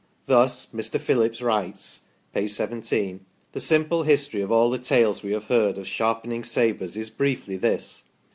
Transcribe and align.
Thus 0.25 0.65
Mr. 0.73 0.99
Phillips 0.99 1.43
writes 1.43 2.01
(p. 2.33 2.47
17):" 2.47 3.23
The 3.51 3.59
simple 3.59 4.01
history 4.01 4.41
of 4.41 4.51
all 4.51 4.71
the 4.71 4.79
tales 4.79 5.21
we 5.21 5.31
have 5.33 5.43
heard 5.45 5.77
of 5.77 5.87
sharpening 5.87 6.43
sabres 6.43 6.97
is 6.97 7.11
briefly 7.11 7.55
this. 7.55 8.05